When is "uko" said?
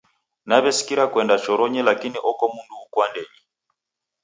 2.85-2.97